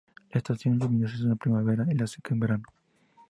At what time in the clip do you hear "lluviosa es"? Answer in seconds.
0.79-1.21